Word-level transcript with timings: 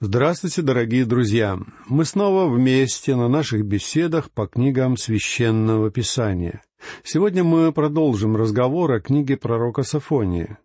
Здравствуйте, 0.00 0.62
дорогие 0.62 1.04
друзья! 1.04 1.58
Мы 1.88 2.04
снова 2.04 2.48
вместе 2.48 3.16
на 3.16 3.26
наших 3.26 3.64
беседах 3.64 4.30
по 4.30 4.46
книгам 4.46 4.96
Священного 4.96 5.90
Писания. 5.90 6.62
Сегодня 7.02 7.42
мы 7.42 7.72
продолжим 7.72 8.36
разговор 8.36 8.92
о 8.92 9.00
книге 9.00 9.36
пророка 9.36 9.82
Сафония. 9.82 10.60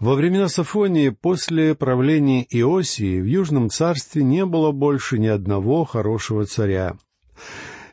Во 0.00 0.14
времена 0.14 0.48
Сафонии, 0.48 1.10
после 1.10 1.74
правления 1.74 2.46
Иосии, 2.48 3.20
в 3.20 3.26
Южном 3.26 3.68
царстве 3.68 4.24
не 4.24 4.46
было 4.46 4.72
больше 4.72 5.18
ни 5.18 5.26
одного 5.26 5.84
хорошего 5.84 6.46
царя. 6.46 6.96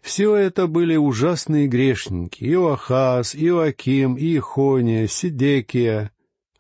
Все 0.02 0.34
это 0.34 0.68
были 0.68 0.96
ужасные 0.96 1.68
грешники— 1.68 2.42
Иоахаз, 2.46 3.36
Иоаким, 3.36 4.18
Иехония, 4.18 5.08
Сидекия. 5.08 6.12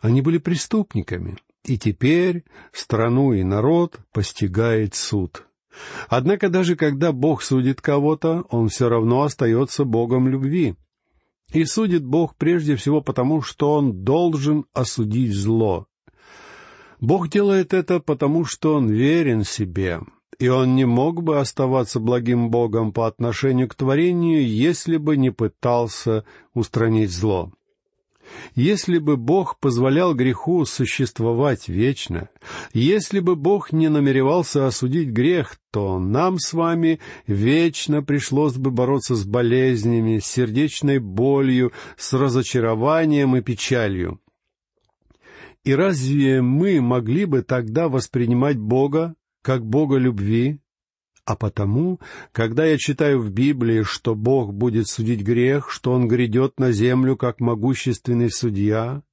Они 0.01 0.21
были 0.21 0.39
преступниками— 0.39 1.37
и 1.65 1.77
теперь 1.77 2.43
страну 2.71 3.33
и 3.33 3.43
народ 3.43 3.99
постигает 4.11 4.95
суд. 4.95 5.45
Однако 6.07 6.49
даже 6.49 6.75
когда 6.75 7.11
Бог 7.11 7.41
судит 7.41 7.81
кого-то, 7.81 8.45
Он 8.49 8.69
все 8.69 8.89
равно 8.89 9.23
остается 9.23 9.85
Богом 9.85 10.27
любви. 10.27 10.75
И 11.51 11.65
судит 11.65 12.03
Бог 12.03 12.35
прежде 12.35 12.75
всего 12.75 13.01
потому, 13.01 13.41
что 13.41 13.73
Он 13.73 14.03
должен 14.03 14.65
осудить 14.73 15.33
зло. 15.33 15.87
Бог 16.99 17.27
делает 17.27 17.73
это 17.73 17.99
потому, 17.99 18.45
что 18.45 18.75
Он 18.75 18.89
верен 18.89 19.43
себе, 19.43 20.01
и 20.39 20.47
Он 20.47 20.75
не 20.75 20.85
мог 20.85 21.23
бы 21.23 21.39
оставаться 21.39 21.99
благим 21.99 22.49
Богом 22.49 22.93
по 22.93 23.07
отношению 23.07 23.67
к 23.67 23.75
творению, 23.75 24.47
если 24.47 24.97
бы 24.97 25.17
не 25.17 25.31
пытался 25.31 26.23
устранить 26.53 27.11
зло. 27.11 27.51
Если 28.55 28.97
бы 28.97 29.17
Бог 29.17 29.59
позволял 29.59 30.13
греху 30.13 30.65
существовать 30.65 31.67
вечно, 31.67 32.29
если 32.73 33.19
бы 33.19 33.35
Бог 33.35 33.71
не 33.71 33.89
намеревался 33.89 34.67
осудить 34.67 35.09
грех, 35.09 35.57
то 35.71 35.99
нам 35.99 36.37
с 36.39 36.53
вами 36.53 36.99
вечно 37.27 38.03
пришлось 38.03 38.55
бы 38.55 38.71
бороться 38.71 39.15
с 39.15 39.25
болезнями, 39.25 40.19
с 40.19 40.25
сердечной 40.25 40.99
болью, 40.99 41.71
с 41.97 42.13
разочарованием 42.13 43.35
и 43.35 43.41
печалью. 43.41 44.19
И 45.63 45.73
разве 45.73 46.41
мы 46.41 46.81
могли 46.81 47.25
бы 47.25 47.41
тогда 47.41 47.87
воспринимать 47.87 48.57
Бога 48.57 49.15
как 49.41 49.65
Бога 49.65 49.97
любви, 49.97 50.59
а 51.25 51.35
потому, 51.35 51.99
когда 52.31 52.65
я 52.65 52.77
читаю 52.77 53.21
в 53.21 53.29
Библии, 53.29 53.83
что 53.83 54.15
Бог 54.15 54.53
будет 54.53 54.87
судить 54.87 55.21
грех, 55.21 55.71
что 55.71 55.93
Он 55.93 56.07
грядет 56.07 56.59
на 56.59 56.71
землю 56.71 57.15
как 57.15 57.39
могущественный 57.39 58.29
судья, 58.29 59.03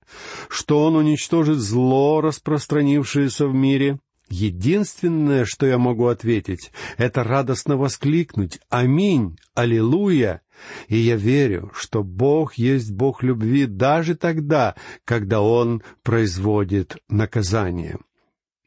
что 0.48 0.84
Он 0.84 0.97
уничтожит 0.97 1.58
зло, 1.58 2.20
распространившееся 2.20 3.47
в 3.47 3.55
мире, 3.55 4.00
единственное, 4.28 5.44
что 5.44 5.66
я 5.66 5.78
могу 5.78 6.06
ответить, 6.06 6.72
это 6.97 7.22
радостно 7.22 7.77
воскликнуть 7.77 8.58
«Аминь! 8.69 9.36
Аллилуйя!» 9.55 10.42
И 10.88 10.97
я 10.97 11.16
верю, 11.16 11.70
что 11.75 12.03
Бог 12.03 12.55
есть 12.55 12.92
Бог 12.92 13.22
любви 13.22 13.66
даже 13.66 14.14
тогда, 14.14 14.75
когда 15.05 15.41
Он 15.41 15.83
производит 16.03 16.97
наказание. 17.08 17.98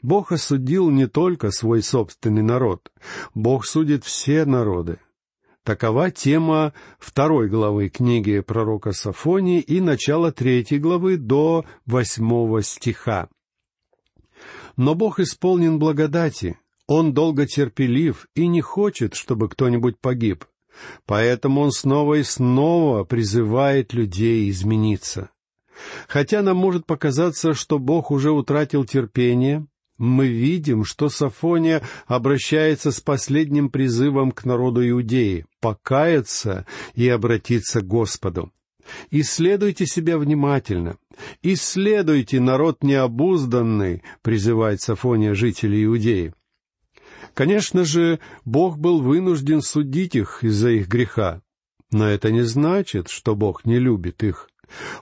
Бог 0.03 0.33
осудил 0.33 0.89
не 0.89 1.07
только 1.07 1.49
свой 1.49 1.81
собственный 1.81 2.43
народ, 2.43 2.91
Бог 3.33 3.65
судит 3.65 4.03
все 4.03 4.45
народы. 4.45 4.99
Такова 5.63 6.11
тема 6.11 6.73
второй 6.99 7.47
главы 7.47 7.87
книги 7.87 8.41
пророка 8.41 8.91
Сафонии 8.91 9.61
и 9.61 9.79
начала 9.79 10.33
третьей 10.33 10.79
главы 10.79 11.15
до 11.15 11.63
восьмого 11.85 12.61
стиха. 12.63 13.29
Но 14.75 14.93
Бог 14.93 15.21
исполнен 15.21 15.79
благодати, 15.79 16.59
Он 16.85 17.13
долго 17.13 17.47
терпелив 17.47 18.27
и 18.35 18.47
не 18.47 18.59
хочет, 18.59 19.13
чтобы 19.13 19.47
кто-нибудь 19.47 19.97
погиб. 19.99 20.43
Поэтому 21.05 21.61
Он 21.61 21.71
снова 21.71 22.15
и 22.15 22.23
снова 22.23 23.05
призывает 23.05 23.93
людей 23.93 24.49
измениться. 24.49 25.29
Хотя 26.09 26.41
нам 26.41 26.57
может 26.57 26.85
показаться, 26.85 27.53
что 27.53 27.79
Бог 27.79 28.11
уже 28.11 28.31
утратил 28.31 28.83
терпение, 28.83 29.65
мы 29.97 30.27
видим, 30.27 30.83
что 30.85 31.09
Сафония 31.09 31.81
обращается 32.07 32.91
с 32.91 32.99
последним 32.99 33.69
призывом 33.69 34.31
к 34.31 34.45
народу 34.45 34.87
Иудеи— 34.87 35.45
покаяться 35.61 36.65
и 36.95 37.07
обратиться 37.07 37.81
к 37.81 37.87
Господу. 37.87 38.51
«Исследуйте 39.11 39.85
себя 39.85 40.17
внимательно. 40.17 40.97
Исследуйте 41.41 42.39
народ 42.39 42.83
необузданный»,— 42.83 44.03
призывает 44.21 44.81
Сафония 44.81 45.33
жителей 45.33 45.85
Иудеи. 45.85 46.33
Конечно 47.33 47.83
же, 47.85 48.19
Бог 48.45 48.77
был 48.77 49.01
вынужден 49.01 49.61
судить 49.61 50.15
их 50.15 50.43
из-за 50.43 50.71
их 50.71 50.87
греха. 50.87 51.41
Но 51.91 52.07
это 52.07 52.31
не 52.31 52.41
значит, 52.41 53.07
что 53.07 53.35
Бог 53.35 53.65
не 53.65 53.79
любит 53.79 54.23
их. 54.23 54.49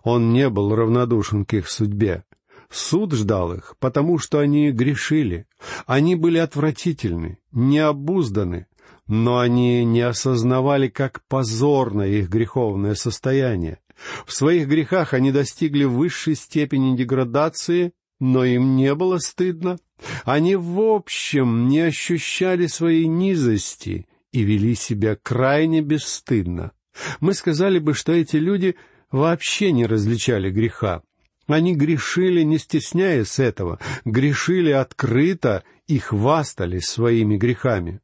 Он 0.03 0.33
не 0.33 0.49
был 0.49 0.75
равнодушен 0.75 1.45
к 1.45 1.53
их 1.53 1.69
судьбе. 1.69 2.23
Суд 2.71 3.11
ждал 3.13 3.53
их, 3.53 3.75
потому 3.79 4.17
что 4.17 4.39
они 4.39 4.71
грешили. 4.71 5.45
Они 5.85 6.15
были 6.15 6.37
отвратительны, 6.37 7.37
необузданы, 7.51 8.67
но 9.07 9.39
они 9.39 9.83
не 9.83 10.01
осознавали, 10.01 10.87
как 10.87 11.21
позорно 11.27 12.03
их 12.03 12.29
греховное 12.29 12.95
состояние. 12.95 13.79
В 14.25 14.31
своих 14.31 14.69
грехах 14.69 15.13
они 15.13 15.33
достигли 15.33 15.83
высшей 15.83 16.35
степени 16.35 16.95
деградации, 16.95 17.91
но 18.21 18.45
им 18.45 18.77
не 18.77 18.95
было 18.95 19.17
стыдно. 19.17 19.77
Они 20.23 20.55
в 20.55 20.79
общем 20.79 21.67
не 21.67 21.81
ощущали 21.81 22.67
своей 22.67 23.05
низости 23.07 24.07
и 24.31 24.43
вели 24.43 24.75
себя 24.75 25.17
крайне 25.21 25.81
бесстыдно. 25.81 26.71
Мы 27.19 27.33
сказали 27.33 27.79
бы, 27.79 27.93
что 27.93 28.13
эти 28.13 28.37
люди 28.37 28.75
вообще 29.11 29.73
не 29.73 29.85
различали 29.85 30.49
греха. 30.49 31.03
Они 31.51 31.75
грешили, 31.75 32.43
не 32.43 32.57
стесняясь 32.57 33.37
этого, 33.37 33.79
грешили 34.05 34.71
открыто 34.71 35.63
и 35.85 35.99
хвастались 35.99 36.85
своими 36.85 37.35
грехами. 37.35 37.99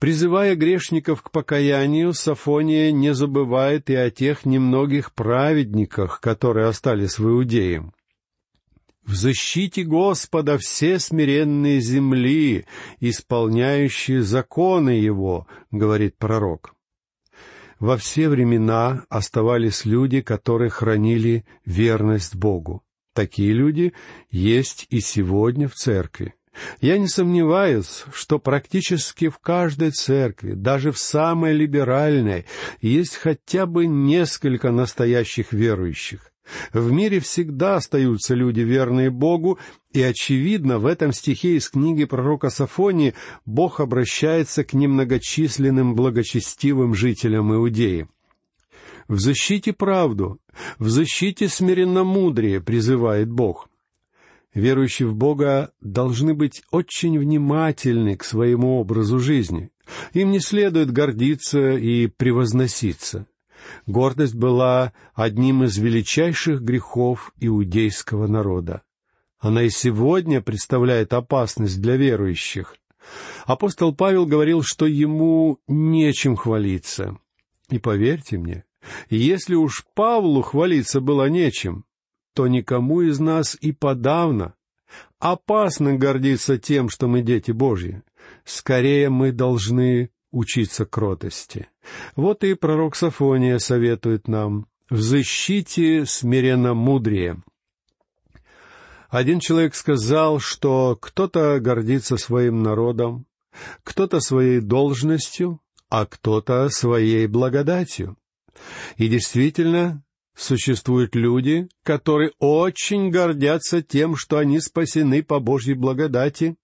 Призывая 0.00 0.56
грешников 0.56 1.22
к 1.22 1.30
покаянию, 1.30 2.12
Сафония 2.12 2.90
не 2.90 3.14
забывает 3.14 3.90
и 3.90 3.94
о 3.94 4.10
тех 4.10 4.44
немногих 4.44 5.12
праведниках, 5.12 6.20
которые 6.20 6.66
остались 6.66 7.18
в 7.18 7.28
Иудее. 7.28 7.92
«В 9.04 9.14
защите 9.14 9.84
Господа 9.84 10.58
все 10.58 10.98
смиренные 10.98 11.80
земли, 11.80 12.64
исполняющие 12.98 14.22
законы 14.22 14.90
Его»,— 14.90 15.46
говорит 15.70 16.16
пророк 16.18 16.74
во 17.80 17.96
все 17.96 18.28
времена 18.28 19.04
оставались 19.08 19.84
люди, 19.84 20.20
которые 20.20 20.70
хранили 20.70 21.44
верность 21.64 22.36
Богу. 22.36 22.84
Такие 23.14 23.52
люди 23.52 23.92
есть 24.30 24.86
и 24.90 25.00
сегодня 25.00 25.66
в 25.66 25.74
церкви. 25.74 26.34
Я 26.80 26.98
не 26.98 27.08
сомневаюсь, 27.08 28.04
что 28.12 28.38
практически 28.38 29.28
в 29.28 29.38
каждой 29.38 29.92
церкви, 29.92 30.52
даже 30.52 30.92
в 30.92 30.98
самой 30.98 31.54
либеральной, 31.54 32.44
есть 32.80 33.16
хотя 33.16 33.66
бы 33.66 33.86
несколько 33.86 34.70
настоящих 34.70 35.52
верующих. 35.52 36.32
В 36.72 36.90
мире 36.90 37.20
всегда 37.20 37.76
остаются 37.76 38.34
люди, 38.34 38.60
верные 38.60 39.10
Богу, 39.10 39.58
и, 39.92 40.02
очевидно, 40.02 40.78
в 40.78 40.86
этом 40.86 41.12
стихе 41.12 41.56
из 41.56 41.68
книги 41.68 42.04
пророка 42.04 42.50
Сафонии 42.50 43.14
Бог 43.44 43.80
обращается 43.80 44.62
к 44.62 44.72
немногочисленным 44.72 45.94
благочестивым 45.94 46.94
жителям 46.94 47.52
Иудеи. 47.52 48.08
«В 49.08 49.18
защите 49.18 49.72
правду, 49.72 50.38
в 50.78 50.88
защите 50.88 51.48
смиренномудрие»,— 51.48 52.60
призывает 52.62 53.28
Бог. 53.28 53.68
Верующие 54.54 55.08
в 55.08 55.14
Бога 55.14 55.72
должны 55.80 56.34
быть 56.34 56.62
очень 56.70 57.18
внимательны 57.18 58.16
к 58.16 58.24
своему 58.24 58.78
образу 58.78 59.18
жизни. 59.18 59.70
Им 60.12 60.30
не 60.30 60.38
следует 60.38 60.92
гордиться 60.92 61.76
и 61.76 62.06
превозноситься. 62.06 63.26
Гордость 63.86 64.34
была 64.34 64.92
одним 65.14 65.64
из 65.64 65.76
величайших 65.78 66.62
грехов 66.62 67.32
иудейского 67.40 68.28
народа. 68.28 68.82
Она 69.40 69.62
и 69.62 69.70
сегодня 69.70 70.42
представляет 70.42 71.14
опасность 71.14 71.80
для 71.80 71.96
верующих. 71.96 72.76
Апостол 73.46 73.94
Павел 73.94 74.26
говорил, 74.26 74.62
что 74.62 74.86
ему 74.86 75.58
нечем 75.66 76.36
хвалиться. 76.36 77.18
И 77.70 77.78
поверьте 77.78 78.36
мне, 78.36 78.64
если 79.08 79.54
уж 79.54 79.86
Павлу 79.94 80.42
хвалиться 80.42 81.00
было 81.00 81.28
нечем, 81.28 81.84
то 82.34 82.46
никому 82.46 83.00
из 83.00 83.18
нас 83.18 83.56
и 83.60 83.72
подавно. 83.72 84.54
Опасно 85.18 85.94
гордиться 85.94 86.58
тем, 86.58 86.88
что 86.88 87.08
мы 87.08 87.22
дети 87.22 87.50
Божьи. 87.50 88.02
Скорее 88.44 89.08
мы 89.08 89.32
должны 89.32 90.10
учиться 90.32 90.84
кротости. 90.84 91.68
Вот 92.14 92.44
и 92.44 92.54
пророк 92.54 92.94
Сафония 92.94 93.58
советует 93.58 94.28
нам 94.28 94.66
«в 94.90 95.00
защите 95.00 96.04
смиренно 96.04 96.74
мудрее». 96.74 97.42
Один 99.10 99.40
человек 99.40 99.74
сказал, 99.74 100.38
что 100.38 100.96
кто-то 101.00 101.58
гордится 101.58 102.16
своим 102.16 102.62
народом, 102.62 103.26
кто-то 103.82 104.20
своей 104.20 104.60
должностью, 104.60 105.60
а 105.88 106.06
кто-то 106.06 106.68
своей 106.68 107.26
благодатью. 107.26 108.16
И 108.96 109.08
действительно, 109.08 110.04
существуют 110.36 111.16
люди, 111.16 111.68
которые 111.82 112.30
очень 112.38 113.10
гордятся 113.10 113.82
тем, 113.82 114.14
что 114.14 114.38
они 114.38 114.60
спасены 114.60 115.24
по 115.24 115.40
Божьей 115.40 115.74
благодати. 115.74 116.56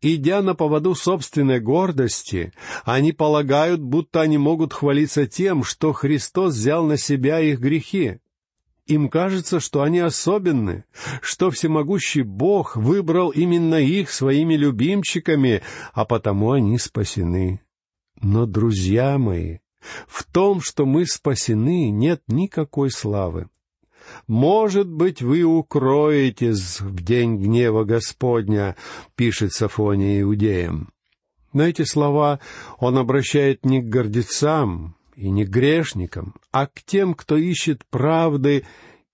Идя 0.00 0.42
на 0.42 0.54
поводу 0.54 0.94
собственной 0.94 1.60
гордости, 1.60 2.52
они 2.84 3.12
полагают, 3.12 3.80
будто 3.80 4.20
они 4.20 4.38
могут 4.38 4.72
хвалиться 4.72 5.26
тем, 5.26 5.64
что 5.64 5.92
Христос 5.92 6.54
взял 6.54 6.84
на 6.84 6.96
себя 6.96 7.40
их 7.40 7.58
грехи. 7.58 8.18
Им 8.86 9.08
кажется, 9.08 9.60
что 9.60 9.82
они 9.82 10.00
особенны, 10.00 10.84
что 11.20 11.50
всемогущий 11.50 12.22
Бог 12.22 12.76
выбрал 12.76 13.30
именно 13.30 13.76
их 13.76 14.10
своими 14.10 14.54
любимчиками, 14.54 15.62
а 15.92 16.04
потому 16.04 16.52
они 16.52 16.78
спасены. 16.78 17.60
Но, 18.20 18.46
друзья 18.46 19.18
мои, 19.18 19.58
в 20.06 20.24
том, 20.24 20.60
что 20.60 20.84
мы 20.84 21.06
спасены, 21.06 21.90
нет 21.90 22.22
никакой 22.26 22.90
славы. 22.90 23.48
«Может 24.26 24.88
быть, 24.88 25.22
вы 25.22 25.44
укроетесь 25.44 26.80
в 26.80 27.02
день 27.02 27.36
гнева 27.36 27.84
Господня»,— 27.84 28.76
пишет 29.14 29.52
Сафония 29.52 30.22
иудеям. 30.22 30.92
Но 31.52 31.64
эти 31.64 31.82
слова 31.82 32.40
он 32.78 32.98
обращает 32.98 33.64
не 33.64 33.80
к 33.80 33.84
гордецам 33.84 34.96
и 35.14 35.30
не 35.30 35.44
грешникам, 35.44 36.34
а 36.50 36.66
к 36.66 36.82
тем, 36.82 37.14
кто 37.14 37.36
ищет 37.36 37.84
правды 37.86 38.64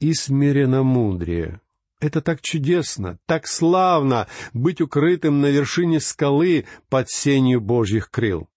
и 0.00 0.14
смиренномудрия. 0.14 1.60
Это 2.00 2.20
так 2.20 2.40
чудесно, 2.40 3.18
так 3.26 3.46
славно 3.48 4.28
быть 4.52 4.80
укрытым 4.80 5.40
на 5.40 5.46
вершине 5.46 5.98
скалы 5.98 6.64
под 6.88 7.10
сенью 7.10 7.60
Божьих 7.60 8.10
крыл. 8.10 8.48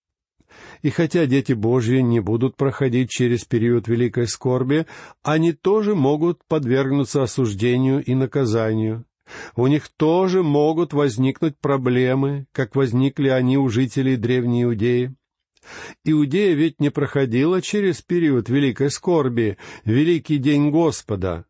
И 0.83 0.89
хотя 0.89 1.25
дети 1.25 1.53
Божьи 1.53 1.99
не 1.99 2.19
будут 2.19 2.55
проходить 2.55 3.09
через 3.09 3.45
период 3.45 3.88
великой 3.88 4.27
скорби, 4.27 4.85
они 5.23 5.53
тоже 5.53 5.95
могут 5.95 6.43
подвергнуться 6.47 7.23
осуждению 7.23 8.03
и 8.03 8.13
наказанию. 8.13 9.05
У 9.55 9.67
них 9.67 9.88
тоже 9.89 10.43
могут 10.43 10.93
возникнуть 10.93 11.57
проблемы, 11.57 12.47
как 12.51 12.75
возникли 12.75 13.29
они 13.29 13.57
у 13.57 13.69
жителей 13.69 14.17
Древней 14.17 14.63
Иудеи. 14.63 15.15
Иудея 16.03 16.53
ведь 16.55 16.79
не 16.79 16.89
проходила 16.89 17.61
через 17.61 18.01
период 18.01 18.49
великой 18.49 18.89
скорби, 18.89 19.57
великий 19.85 20.37
день 20.37 20.71
Господа. 20.71 21.45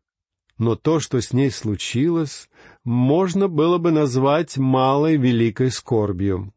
Но 0.58 0.76
то, 0.76 1.00
что 1.00 1.20
с 1.20 1.32
ней 1.32 1.50
случилось, 1.50 2.48
можно 2.84 3.48
было 3.48 3.78
бы 3.78 3.90
назвать 3.90 4.58
малой 4.58 5.16
великой 5.16 5.70
скорбью. 5.70 6.52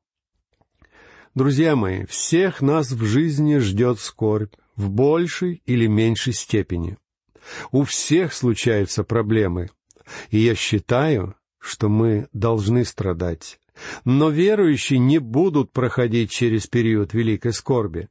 Друзья 1.33 1.75
мои, 1.75 2.05
всех 2.05 2.61
нас 2.61 2.91
в 2.91 3.03
жизни 3.03 3.57
ждет 3.57 3.99
скорбь, 3.99 4.53
в 4.75 4.89
большей 4.89 5.61
или 5.65 5.87
меньшей 5.87 6.33
степени. 6.33 6.97
У 7.71 7.83
всех 7.83 8.33
случаются 8.33 9.03
проблемы, 9.03 9.69
и 10.29 10.39
я 10.39 10.55
считаю, 10.55 11.35
что 11.59 11.89
мы 11.89 12.27
должны 12.33 12.85
страдать. 12.85 13.59
Но 14.03 14.29
верующие 14.29 14.99
не 14.99 15.19
будут 15.19 15.71
проходить 15.71 16.31
через 16.31 16.67
период 16.67 17.13
великой 17.13 17.53
скорби. 17.53 18.07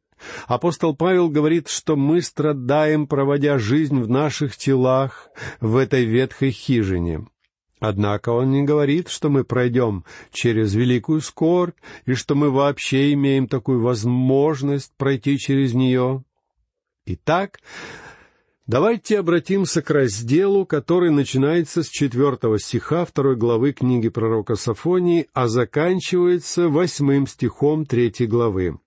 Апостол 0.46 0.94
Павел 0.94 1.28
говорит, 1.28 1.68
что 1.68 1.96
мы 1.96 2.22
страдаем, 2.22 3.06
проводя 3.06 3.58
жизнь 3.58 4.00
в 4.00 4.08
наших 4.08 4.56
телах, 4.56 5.28
в 5.60 5.76
этой 5.76 6.04
ветхой 6.04 6.50
хижине. 6.50 7.26
Однако 7.80 8.30
он 8.30 8.50
не 8.50 8.62
говорит, 8.62 9.08
что 9.08 9.28
мы 9.28 9.44
пройдем 9.44 10.04
через 10.32 10.74
великую 10.74 11.20
скорбь 11.20 11.76
и 12.06 12.14
что 12.14 12.34
мы 12.34 12.50
вообще 12.50 13.12
имеем 13.12 13.46
такую 13.46 13.82
возможность 13.82 14.92
пройти 14.96 15.38
через 15.38 15.74
нее. 15.74 16.24
Итак, 17.04 17.60
давайте 18.66 19.18
обратимся 19.18 19.82
к 19.82 19.90
разделу, 19.90 20.66
который 20.66 21.10
начинается 21.10 21.82
с 21.82 21.88
четвертого 21.88 22.58
стиха 22.58 23.04
второй 23.04 23.36
главы 23.36 23.72
книги 23.72 24.08
пророка 24.08 24.54
Сафонии, 24.56 25.28
а 25.32 25.48
заканчивается 25.48 26.68
восьмым 26.68 27.26
стихом 27.26 27.86
третьей 27.86 28.26
главы. 28.26 28.78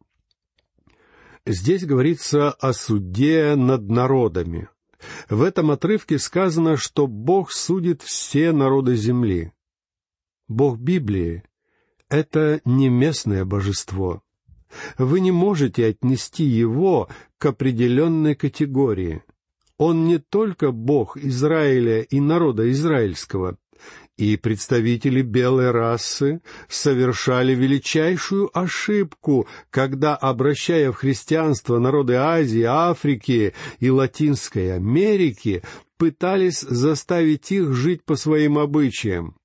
Здесь 1.45 1.85
говорится 1.85 2.51
о 2.51 2.74
суде 2.74 3.56
над 3.56 3.89
народами— 3.89 4.69
в 5.29 5.41
этом 5.41 5.71
отрывке 5.71 6.18
сказано, 6.19 6.77
что 6.77 7.07
Бог 7.07 7.51
судит 7.51 8.01
все 8.01 8.51
народы 8.51 8.95
земли. 8.95 9.51
Бог 10.47 10.79
Библии— 10.79 11.44
это 12.09 12.62
не 12.65 12.89
местное 12.89 13.45
божество. 13.45 14.21
Вы 14.97 15.21
не 15.21 15.31
можете 15.31 15.85
отнести 15.85 16.44
его 16.44 17.09
к 17.38 17.45
определенной 17.45 18.35
категории. 18.35 19.24
Он 19.77 20.06
не 20.06 20.18
только 20.18 20.71
Бог 20.71 21.18
Израиля 21.18 22.01
и 22.01 22.19
народа 22.19 22.69
израильского, 22.71 23.57
и 24.18 24.35
представители 24.35 25.21
белой 25.21 25.69
расы 25.69 26.41
совершали 26.68 27.53
величайшую 27.53 28.50
ошибку, 28.57 29.47
когда, 29.69 30.15
обращая 30.15 30.91
в 30.91 30.95
христианство 30.95 31.77
народы 31.77 32.15
Азии, 32.15 32.63
Африки 32.63 33.53
и 33.79 33.89
Латинской 33.91 34.74
Америки, 34.74 35.62
пытались 35.97 36.62
заставить 36.62 37.51
их 37.51 37.74
жить 37.74 38.03
по 38.03 38.15
своим 38.15 38.57
обычаям. 38.57 39.38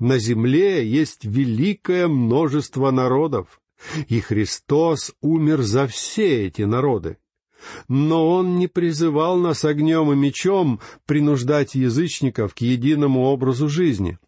На 0.00 0.18
земле 0.18 0.84
есть 0.84 1.24
великое 1.24 2.08
множество 2.08 2.90
народов, 2.90 3.60
и 4.08 4.20
Христос 4.20 5.14
умер 5.20 5.62
за 5.62 5.86
все 5.86 6.46
эти 6.46 6.62
народы. 6.62 7.18
Но 7.88 8.28
он 8.28 8.56
не 8.56 8.66
призывал 8.66 9.36
нас 9.38 9.64
огнем 9.64 10.12
и 10.12 10.16
мечом 10.16 10.80
принуждать 11.06 11.74
язычников 11.74 12.54
к 12.54 12.58
единому 12.58 13.22
образу 13.22 13.68
жизни. 13.68 14.18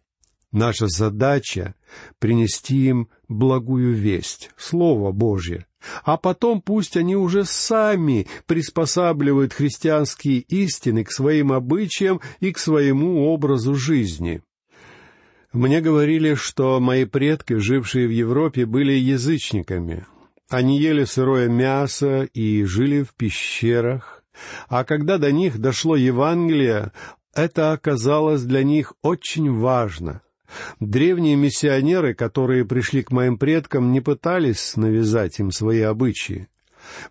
Наша 0.51 0.87
задача— 0.87 1.75
принести 2.19 2.87
им 2.87 3.09
благую 3.27 3.93
весть, 3.93 4.49
Слово 4.57 5.11
Божье, 5.11 5.65
а 6.03 6.17
потом 6.17 6.61
пусть 6.61 6.95
они 6.95 7.15
уже 7.15 7.43
сами 7.43 8.27
приспосабливают 8.45 9.53
христианские 9.53 10.39
истины 10.39 11.03
к 11.03 11.11
своим 11.11 11.51
обычаям 11.51 12.21
и 12.39 12.51
к 12.53 12.59
своему 12.59 13.25
образу 13.25 13.75
жизни. 13.75 14.41
Мне 15.51 15.81
говорили, 15.81 16.35
что 16.35 16.79
мои 16.79 17.05
предки, 17.05 17.53
жившие 17.53 18.07
в 18.07 18.11
Европе, 18.11 18.65
были 18.65 18.93
язычниками, 18.93 20.05
они 20.49 20.79
ели 20.79 21.03
сырое 21.03 21.47
мясо 21.47 22.23
и 22.23 22.63
жили 22.63 23.03
в 23.03 23.13
пещерах, 23.13 24.23
а 24.69 24.83
когда 24.83 25.17
до 25.17 25.31
них 25.31 25.59
дошло 25.59 25.95
Евангелие, 25.95 26.91
это 27.33 27.71
оказалось 27.71 28.43
для 28.43 28.63
них 28.63 28.93
очень 29.01 29.51
важно. 29.51 30.21
Древние 30.79 31.35
миссионеры, 31.35 32.13
которые 32.13 32.65
пришли 32.65 33.03
к 33.03 33.11
моим 33.11 33.37
предкам, 33.37 33.91
не 33.91 33.99
пытались 33.99 34.75
навязать 34.77 35.39
им 35.39 35.51
свои 35.51 35.81
обычаи. 35.81 36.47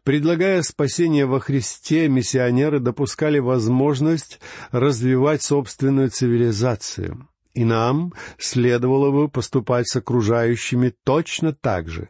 Предлагая 0.05 0.62
спасение 0.62 1.26
во 1.26 1.38
Христе, 1.38 2.09
миссионеры 2.09 2.81
допускали 2.81 3.38
возможность 3.38 4.40
развивать 4.71 5.43
собственную 5.43 6.11
цивилизацию. 6.11 7.28
И 7.52 7.64
нам 7.64 8.12
следовало 8.38 9.11
бы 9.11 9.28
поступать 9.28 9.88
с 9.88 9.97
окружающими 9.97 10.95
точно 11.05 11.52
так 11.52 11.88
же. 11.88 12.09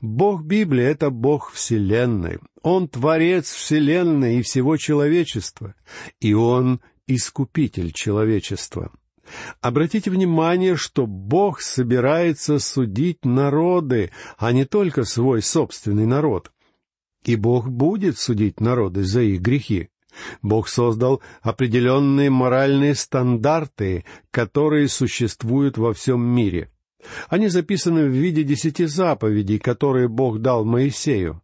Бог 0.00 0.44
Библии— 0.44 0.84
это 0.84 1.10
Бог 1.10 1.52
Вселенной. 1.52 2.38
Он 2.62 2.88
Творец 2.88 3.50
Вселенной 3.50 4.38
и 4.38 4.42
всего 4.42 4.76
человечества. 4.76 5.74
И 6.20 6.34
Он— 6.34 6.80
Искупитель 7.06 7.92
человечества. 7.92 8.90
Обратите 9.60 10.10
внимание, 10.10 10.76
что 10.76 11.06
Бог 11.06 11.60
собирается 11.60 12.58
судить 12.58 13.24
народы, 13.24 14.10
а 14.38 14.52
не 14.52 14.64
только 14.64 15.04
свой 15.04 15.42
собственный 15.42 16.06
народ. 16.06 16.50
И 17.24 17.36
Бог 17.36 17.68
будет 17.68 18.18
судить 18.18 18.60
народы 18.60 19.04
за 19.04 19.20
их 19.20 19.40
грехи. 19.40 19.88
Бог 20.42 20.68
создал 20.68 21.20
определенные 21.42 22.30
моральные 22.30 22.94
стандарты, 22.94 24.04
которые 24.30 24.88
существуют 24.88 25.76
во 25.76 25.92
всем 25.92 26.22
мире. 26.22 26.70
Они 27.28 27.48
записаны 27.48 28.06
в 28.06 28.12
виде 28.12 28.42
десяти 28.42 28.86
заповедей, 28.86 29.58
которые 29.58 30.08
Бог 30.08 30.40
дал 30.40 30.64
Моисею. 30.64 31.42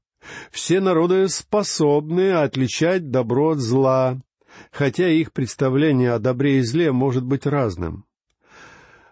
Все 0.51 0.81
народы 0.81 1.29
способны 1.29 2.33
отличать 2.33 3.11
добро 3.11 3.51
от 3.51 3.59
зла, 3.59 4.21
хотя 4.71 5.09
их 5.09 5.33
представление 5.33 6.13
о 6.13 6.19
добре 6.19 6.59
и 6.59 6.63
зле 6.63 6.93
может 6.93 7.25
быть 7.25 7.47
разным. 7.47 8.05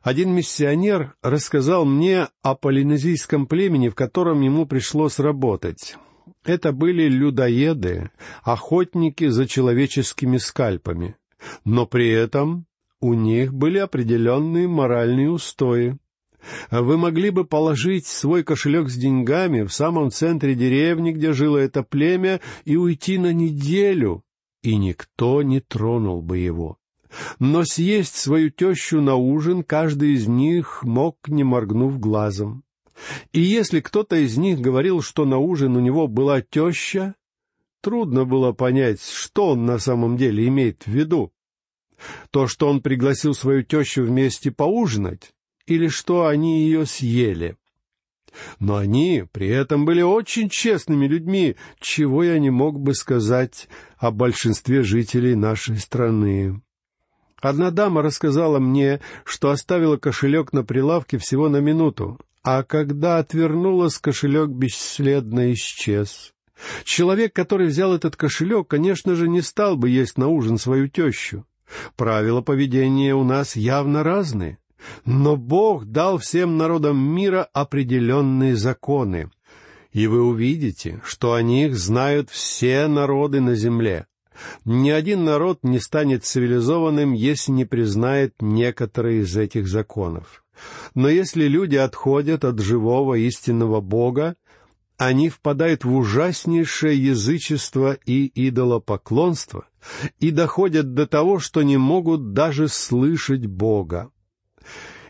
Один 0.02 0.32
миссионер 0.32 1.14
рассказал 1.22 1.84
мне 1.84 2.28
о 2.42 2.54
полинезийском 2.54 3.46
племени, 3.46 3.88
в 3.88 3.94
котором 3.94 4.40
ему 4.42 4.64
пришлось 4.66 5.18
работать. 5.18 5.96
Это 6.44 6.72
были 6.72 7.08
людоеды, 7.08 8.10
охотники 8.42 9.28
за 9.28 9.46
человеческими 9.46 10.38
скальпами. 10.38 11.16
Но 11.64 11.86
при 11.86 12.08
этом 12.10 12.66
у 13.00 13.14
них 13.14 13.52
были 13.52 13.78
определенные 13.78 14.66
моральные 14.66 15.30
устои. 15.30 15.98
Вы 16.70 16.96
могли 16.96 17.30
бы 17.30 17.44
положить 17.44 18.06
свой 18.06 18.42
кошелек 18.42 18.88
с 18.88 18.94
деньгами 18.94 19.62
в 19.62 19.72
самом 19.72 20.10
центре 20.10 20.54
деревни, 20.54 21.12
где 21.12 21.32
жило 21.32 21.58
это 21.58 21.82
племя, 21.82 22.40
и 22.64 22.76
уйти 22.76 23.18
на 23.18 23.32
неделю, 23.32 24.22
и 24.62 24.76
никто 24.76 25.42
не 25.42 25.60
тронул 25.60 26.22
бы 26.22 26.38
его. 26.38 26.78
Но 27.38 27.64
съесть 27.64 28.16
свою 28.16 28.50
тещу 28.50 29.00
на 29.00 29.16
ужин 29.16 29.62
каждый 29.62 30.12
из 30.12 30.26
них 30.26 30.82
мог, 30.82 31.16
не 31.26 31.42
моргнув 31.42 31.98
глазом. 31.98 32.64
И 33.32 33.40
если 33.40 33.80
кто-то 33.80 34.16
из 34.16 34.36
них 34.36 34.60
говорил, 34.60 35.02
что 35.02 35.24
на 35.24 35.38
ужин 35.38 35.76
у 35.76 35.80
него 35.80 36.08
была 36.08 36.42
теща, 36.42 37.14
трудно 37.80 38.24
было 38.24 38.52
понять, 38.52 39.00
что 39.02 39.50
он 39.50 39.66
на 39.66 39.78
самом 39.78 40.16
деле 40.16 40.46
имеет 40.48 40.84
в 40.84 40.88
виду. 40.88 41.32
То, 42.30 42.46
что 42.46 42.68
он 42.68 42.80
пригласил 42.80 43.34
свою 43.34 43.62
тещу 43.62 44.04
вместе 44.04 44.50
поужинать, 44.50 45.32
или 45.68 45.88
что 45.88 46.26
они 46.26 46.62
ее 46.62 46.86
съели. 46.86 47.56
Но 48.58 48.76
они 48.76 49.24
при 49.32 49.48
этом 49.48 49.84
были 49.84 50.02
очень 50.02 50.48
честными 50.48 51.06
людьми, 51.06 51.56
чего 51.80 52.22
я 52.22 52.38
не 52.38 52.50
мог 52.50 52.78
бы 52.78 52.94
сказать 52.94 53.68
о 53.98 54.10
большинстве 54.10 54.82
жителей 54.82 55.34
нашей 55.34 55.78
страны. 55.78 56.60
Одна 57.40 57.70
дама 57.70 58.02
рассказала 58.02 58.58
мне, 58.58 59.00
что 59.24 59.50
оставила 59.50 59.96
кошелек 59.96 60.52
на 60.52 60.64
прилавке 60.64 61.18
всего 61.18 61.48
на 61.48 61.58
минуту, 61.58 62.18
а 62.42 62.62
когда 62.62 63.18
отвернулась, 63.18 63.98
кошелек 63.98 64.50
бесследно 64.50 65.52
исчез. 65.52 66.32
Человек, 66.84 67.32
который 67.32 67.68
взял 67.68 67.94
этот 67.94 68.16
кошелек, 68.16 68.66
конечно 68.66 69.14
же, 69.14 69.28
не 69.28 69.42
стал 69.42 69.76
бы 69.76 69.88
есть 69.90 70.18
на 70.18 70.28
ужин 70.28 70.58
свою 70.58 70.88
тещу. 70.88 71.44
Правила 71.96 72.40
поведения 72.40 73.14
у 73.14 73.22
нас 73.22 73.54
явно 73.54 74.02
разные. 74.02 74.58
Но 75.04 75.36
Бог 75.36 75.86
дал 75.86 76.18
всем 76.18 76.56
народам 76.56 76.98
мира 76.98 77.48
определенные 77.52 78.56
законы. 78.56 79.30
И 79.92 80.06
вы 80.06 80.22
увидите, 80.22 81.00
что 81.04 81.32
о 81.32 81.42
них 81.42 81.76
знают 81.76 82.30
все 82.30 82.86
народы 82.86 83.40
на 83.40 83.54
земле. 83.54 84.06
Ни 84.64 84.90
один 84.90 85.24
народ 85.24 85.60
не 85.62 85.80
станет 85.80 86.24
цивилизованным, 86.24 87.12
если 87.12 87.52
не 87.52 87.64
признает 87.64 88.34
некоторые 88.40 89.22
из 89.22 89.36
этих 89.36 89.66
законов. 89.66 90.44
Но 90.94 91.08
если 91.08 91.44
люди 91.44 91.76
отходят 91.76 92.44
от 92.44 92.60
живого 92.60 93.14
истинного 93.14 93.80
Бога, 93.80 94.36
они 94.96 95.28
впадают 95.28 95.84
в 95.84 95.94
ужаснейшее 95.94 97.00
язычество 97.02 97.96
и 98.04 98.30
идолопоклонство 98.48 99.66
и 100.18 100.32
доходят 100.32 100.94
до 100.94 101.06
того, 101.06 101.38
что 101.38 101.62
не 101.62 101.76
могут 101.76 102.32
даже 102.32 102.68
слышать 102.68 103.46
Бога. 103.46 104.10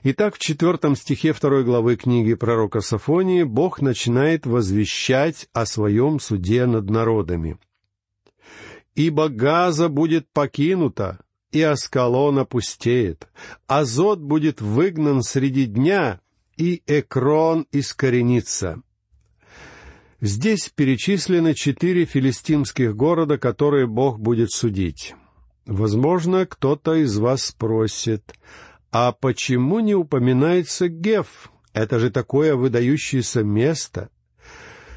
Итак, 0.04 0.36
в 0.36 0.38
четвертом 0.38 0.94
стихе 0.94 1.32
второй 1.32 1.64
главы 1.64 1.96
книги 1.96 2.34
пророка 2.34 2.80
Сафонии 2.80 3.42
Бог 3.42 3.80
начинает 3.80 4.46
возвещать 4.46 5.48
о 5.52 5.66
своем 5.66 6.20
суде 6.20 6.66
над 6.66 6.88
народами. 6.88 7.58
«Ибо 8.94 9.28
Газа 9.28 9.88
будет 9.88 10.28
покинута, 10.32 11.18
и 11.50 11.62
Аскалон 11.62 12.38
опустеет, 12.38 13.28
Азот 13.66 14.20
будет 14.20 14.60
выгнан 14.60 15.22
среди 15.22 15.66
дня, 15.66 16.20
и 16.56 16.82
Экрон 16.86 17.66
искоренится». 17.72 18.82
Здесь 20.20 20.68
перечислены 20.74 21.54
четыре 21.54 22.04
филистимских 22.04 22.96
города, 22.96 23.38
которые 23.38 23.86
Бог 23.86 24.18
будет 24.18 24.50
судить. 24.50 25.14
Возможно, 25.64 26.44
кто-то 26.44 26.94
из 26.94 27.18
вас 27.18 27.44
спросит, 27.44 28.34
а 28.90 29.12
почему 29.12 29.80
не 29.80 29.94
упоминается 29.94 30.88
Геф? 30.88 31.50
Это 31.72 31.98
же 31.98 32.10
такое 32.10 32.56
выдающееся 32.56 33.42
место. 33.42 34.10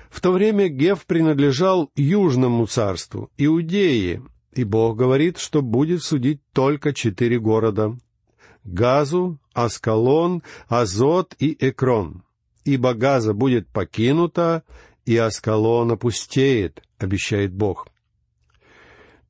В 0.10 0.20
то 0.20 0.32
время 0.32 0.68
Геф 0.68 1.06
принадлежал 1.06 1.92
Южному 1.96 2.66
царству, 2.68 3.30
Иудеи, 3.38 4.22
и 4.54 4.64
Бог 4.64 4.98
говорит, 4.98 5.38
что 5.38 5.62
будет 5.62 6.04
судить 6.04 6.42
только 6.54 6.94
четыре 6.94 7.40
города— 7.40 7.98
Газу, 8.64 9.40
Аскалон, 9.54 10.44
Азот 10.68 11.36
и 11.40 11.58
Экрон. 11.60 12.24
Ибо 12.64 12.94
Газа 12.94 13.34
будет 13.34 13.68
покинута, 13.68 14.64
и 15.06 15.18
Аскалон 15.18 15.92
опустеет, 15.92 16.84
обещает 17.00 17.54
Бог. 17.54 17.88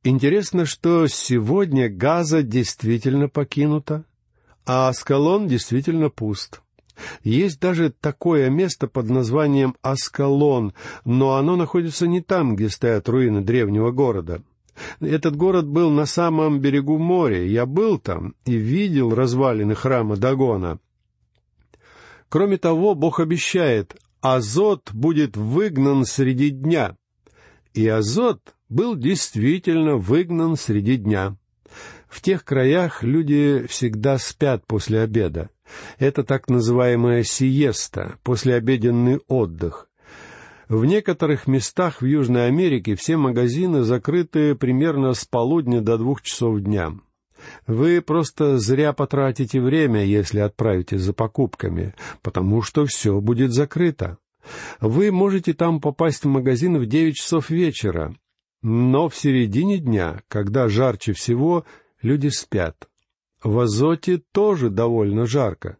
Интересно, 0.03 0.65
что 0.65 1.07
сегодня 1.07 1.87
Газа 1.87 2.43
действительно 2.43 3.29
покинута, 3.29 4.03
а 4.65 4.89
Аскалон 4.89 5.47
действительно 5.47 6.09
пуст. 6.09 6.61
Есть 7.23 7.59
даже 7.59 7.91
такое 7.91 8.49
место 8.49 8.87
под 8.87 9.09
названием 9.09 9.75
Аскалон, 9.81 10.73
но 11.05 11.35
оно 11.35 11.55
находится 11.55 12.07
не 12.07 12.21
там, 12.21 12.55
где 12.55 12.69
стоят 12.69 13.09
руины 13.09 13.41
древнего 13.41 13.91
города. 13.91 14.41
Этот 14.99 15.35
город 15.35 15.67
был 15.67 15.89
на 15.89 16.05
самом 16.05 16.59
берегу 16.59 16.97
моря. 16.97 17.43
Я 17.43 17.65
был 17.65 17.97
там 17.99 18.35
и 18.45 18.55
видел 18.55 19.13
развалины 19.13 19.75
храма 19.75 20.15
Дагона. 20.15 20.79
Кроме 22.29 22.57
того, 22.57 22.95
Бог 22.95 23.19
обещает, 23.19 23.95
Азот 24.21 24.91
будет 24.93 25.35
выгнан 25.35 26.05
среди 26.05 26.49
дня. 26.49 26.95
И 27.73 27.87
Азот 27.87 28.55
был 28.69 28.95
действительно 28.95 29.97
выгнан 29.97 30.55
среди 30.55 30.97
дня. 30.97 31.35
В 32.11 32.19
тех 32.19 32.43
краях 32.43 33.03
люди 33.03 33.65
всегда 33.69 34.17
спят 34.17 34.67
после 34.67 34.99
обеда. 34.99 35.49
Это 35.97 36.25
так 36.25 36.49
называемая 36.49 37.23
сиеста, 37.23 38.17
послеобеденный 38.23 39.21
отдых. 39.29 39.87
В 40.67 40.83
некоторых 40.83 41.47
местах 41.47 42.01
в 42.01 42.05
Южной 42.05 42.47
Америке 42.47 42.95
все 42.95 43.15
магазины 43.15 43.83
закрыты 43.83 44.55
примерно 44.55 45.13
с 45.13 45.23
полудня 45.23 45.79
до 45.79 45.97
двух 45.97 46.21
часов 46.21 46.59
дня. 46.59 46.91
Вы 47.65 48.01
просто 48.01 48.57
зря 48.57 48.91
потратите 48.91 49.61
время, 49.61 50.03
если 50.03 50.39
отправитесь 50.39 50.99
за 50.99 51.13
покупками, 51.13 51.95
потому 52.21 52.61
что 52.61 52.85
все 52.85 53.21
будет 53.21 53.53
закрыто. 53.53 54.17
Вы 54.81 55.13
можете 55.13 55.53
там 55.53 55.79
попасть 55.79 56.25
в 56.25 56.27
магазин 56.27 56.77
в 56.77 56.85
девять 56.85 57.15
часов 57.15 57.49
вечера, 57.49 58.13
но 58.61 59.07
в 59.09 59.15
середине 59.15 59.77
дня, 59.77 60.21
когда 60.27 60.67
жарче 60.67 61.13
всего, 61.13 61.65
люди 62.01 62.27
спят. 62.27 62.87
В 63.43 63.59
Азоте 63.59 64.21
тоже 64.31 64.69
довольно 64.69 65.25
жарко. 65.25 65.77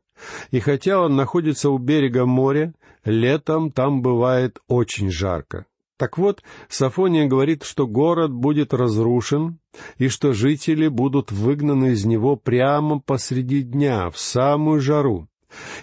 И 0.52 0.60
хотя 0.60 1.00
он 1.00 1.16
находится 1.16 1.70
у 1.70 1.78
берега 1.78 2.26
моря, 2.26 2.74
летом 3.06 3.72
там 3.72 4.02
бывает 4.02 4.60
очень 4.68 5.12
жарко. 5.12 5.66
Так 5.98 6.18
вот, 6.18 6.42
Сафония 6.68 7.28
говорит, 7.28 7.64
что 7.64 7.86
город 7.86 8.32
будет 8.32 8.74
разрушен, 8.74 9.60
и 9.98 10.08
что 10.08 10.34
жители 10.34 10.88
будут 10.88 11.32
выгнаны 11.32 11.92
из 11.92 12.06
него 12.06 12.36
прямо 12.36 13.00
посреди 13.00 13.62
дня, 13.62 14.10
в 14.10 14.18
самую 14.18 14.82
жару. 14.82 15.28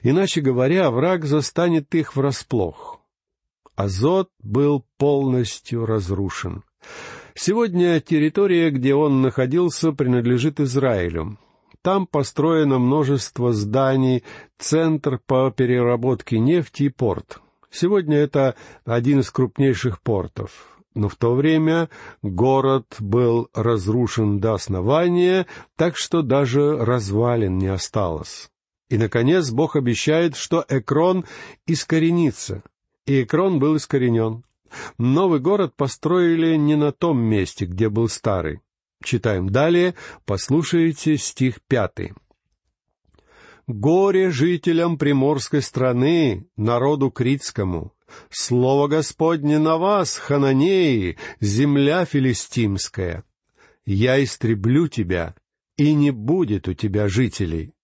Иначе 0.03 0.41
говоря, 0.41 0.91
враг 0.91 1.25
застанет 1.25 1.95
их 1.95 2.17
врасплох. 2.17 3.01
Азот 3.77 4.29
был 4.43 4.85
полностью 4.97 5.87
разрушен. 5.87 6.65
Сегодня 7.41 8.01
территория, 8.01 8.71
где 8.71 8.97
он 8.97 9.23
находился, 9.23 9.93
принадлежит 9.93 10.59
Израилю. 10.59 11.39
Там 11.83 12.09
построено 12.09 12.81
множество 12.81 13.53
зданий, 13.53 14.25
центр 14.59 15.21
по 15.25 15.53
переработке 15.53 16.41
нефти 16.41 16.85
и 16.85 16.89
порт. 16.89 17.41
Сегодня 17.71 18.17
это 18.17 18.57
один 18.85 19.21
из 19.21 19.31
крупнейших 19.31 20.03
портов. 20.03 20.81
Но 20.95 21.09
в 21.09 21.15
то 21.15 21.37
время 21.37 21.91
город 22.23 22.97
был 22.99 23.49
разрушен 23.55 24.41
до 24.41 24.55
основания, 24.55 25.47
так 25.77 25.97
что 25.97 26.23
даже 26.23 26.77
развалин 26.77 27.57
не 27.57 27.69
осталось. 27.69 28.51
И, 28.91 28.99
наконец, 28.99 29.51
Бог 29.51 29.77
обещает, 29.77 30.35
что 30.35 30.65
Экрон 30.69 31.25
искоренится. 31.69 32.65
И 33.07 33.23
Экрон 33.23 33.61
был 33.61 33.77
искоренен. 33.77 34.43
Новый 34.99 35.41
город 35.41 35.75
построили 35.77 36.57
не 36.57 36.77
на 36.77 36.93
том 36.93 37.21
месте, 37.21 37.67
где 37.67 37.89
был 37.89 38.09
старый. 38.09 38.61
Читаем 39.03 39.49
далее, 39.49 39.95
послушайте 40.25 41.17
стих 41.17 41.61
пятый. 41.69 42.13
«Горе 43.67 44.31
жителям 44.31 44.97
приморской 44.97 45.61
страны, 45.61 46.49
народу 46.57 47.11
критскому! 47.11 47.93
Слово 48.31 48.89
Господне 48.89 49.59
на 49.59 49.77
вас, 49.77 50.17
хананеи, 50.17 51.19
земля 51.41 52.07
филистимская! 52.07 53.25
Я 53.85 54.23
истреблю 54.25 54.89
тебя, 54.89 55.35
и 55.77 55.93
не 55.93 56.11
будет 56.11 56.67
у 56.67 56.75
тебя 56.75 57.09
жителей!» 57.09 57.75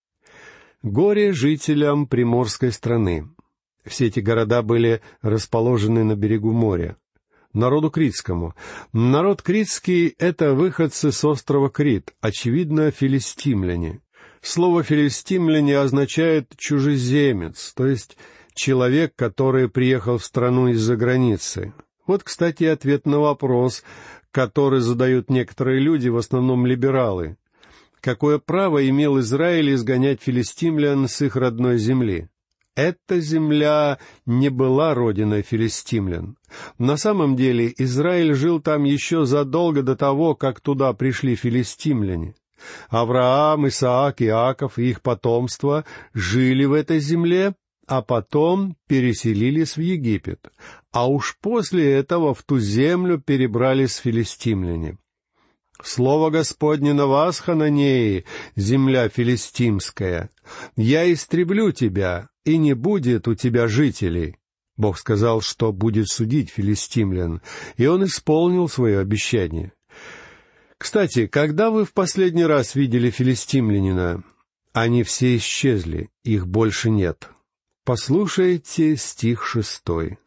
Горе 0.82 1.32
жителям 1.32 2.06
приморской 2.06 2.72
страны. 2.72 3.33
Все 3.86 4.06
эти 4.06 4.20
города 4.20 4.62
были 4.62 5.02
расположены 5.22 6.04
на 6.04 6.16
берегу 6.16 6.52
моря. 6.52 6.96
народу 7.52 7.90
критскому. 7.90 8.54
Народ 8.92 9.40
критский— 9.40 10.08
это 10.18 10.54
выходцы 10.54 11.12
с 11.12 11.24
острова 11.24 11.70
Крит, 11.70 12.12
очевидно, 12.20 12.90
филистимляне. 12.90 14.00
Слово 14.42 14.82
«филистимляне» 14.82 15.78
означает 15.78 16.52
«чужеземец», 16.56 17.72
то 17.74 17.86
есть 17.86 18.16
человек, 18.54 19.14
который 19.14 19.68
приехал 19.68 20.18
в 20.18 20.24
страну 20.24 20.68
из-за 20.68 20.96
границы. 20.96 21.72
Вот, 22.06 22.24
кстати, 22.24 22.64
ответ 22.64 23.06
на 23.06 23.20
вопрос, 23.20 23.84
который 24.32 24.80
задают 24.80 25.30
некоторые 25.30 25.80
люди, 25.80 26.08
в 26.08 26.16
основном 26.16 26.66
либералы. 26.66 27.36
Какое 28.00 28.38
право 28.38 28.86
имел 28.86 29.18
Израиль 29.20 29.72
изгонять 29.72 30.20
филистимлян 30.20 31.08
с 31.08 31.22
их 31.22 31.36
родной 31.36 31.78
земли? 31.78 32.28
Эта 32.76 33.20
земля 33.20 33.98
не 34.26 34.48
была 34.48 34.94
родиной 34.94 35.42
филистимлян. 35.42 36.36
На 36.78 36.96
самом 36.96 37.36
деле 37.36 37.72
Израиль 37.78 38.34
жил 38.34 38.60
там 38.60 38.82
еще 38.82 39.26
задолго 39.26 39.82
до 39.82 39.94
того, 39.94 40.34
как 40.34 40.60
туда 40.60 40.92
пришли 40.92 41.36
филистимляне. 41.36 42.34
Авраам, 42.88 43.68
Исаак, 43.68 44.22
Иаков 44.22 44.78
и 44.78 44.90
их 44.90 45.02
потомство 45.02 45.84
жили 46.14 46.64
в 46.64 46.72
этой 46.72 46.98
земле, 46.98 47.54
а 47.86 48.02
потом 48.02 48.76
переселились 48.88 49.76
в 49.76 49.80
Египет, 49.80 50.50
а 50.90 51.08
уж 51.08 51.36
после 51.40 51.92
этого 51.92 52.34
в 52.34 52.42
ту 52.42 52.58
землю 52.58 53.20
перебрались 53.20 53.96
филистимляне. 53.96 54.98
Слово 55.82 56.30
Господне 56.30 56.94
на 56.94 57.06
вас, 57.06 57.40
Хананеи, 57.40 58.24
земля 58.56 59.08
филистимская. 59.08 60.30
Я 60.76 61.12
истреблю 61.12 61.72
тебя, 61.72 62.30
и 62.44 62.56
не 62.56 62.74
будет 62.74 63.28
у 63.28 63.34
тебя 63.34 63.68
жителей. 63.68 64.36
Бог 64.76 64.98
сказал, 64.98 65.40
что 65.40 65.72
будет 65.72 66.08
судить 66.08 66.50
филистимлян, 66.50 67.42
и 67.76 67.86
он 67.86 68.04
исполнил 68.04 68.68
свое 68.68 68.98
обещание. 68.98 69.72
Кстати, 70.78 71.26
когда 71.26 71.70
вы 71.70 71.84
в 71.84 71.92
последний 71.92 72.44
раз 72.44 72.74
видели 72.74 73.10
филистимлянина? 73.10 74.24
Они 74.72 75.04
все 75.04 75.36
исчезли, 75.36 76.10
их 76.24 76.48
больше 76.48 76.90
нет. 76.90 77.30
Послушайте 77.84 78.96
стих 78.96 79.44
шестой 79.46 80.18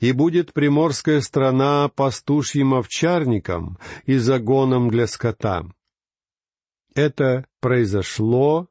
и 0.00 0.12
будет 0.12 0.52
приморская 0.52 1.20
страна 1.20 1.88
пастушьим 1.88 2.74
овчарником 2.74 3.78
и 4.06 4.16
загоном 4.16 4.90
для 4.90 5.06
скота. 5.06 5.66
Это 6.94 7.46
произошло, 7.60 8.68